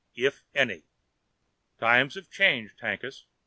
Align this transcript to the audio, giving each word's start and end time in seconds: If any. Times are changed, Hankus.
If 0.15 0.41
any. 0.55 0.85
Times 1.79 2.17
are 2.17 2.23
changed, 2.23 2.79
Hankus. 2.79 3.25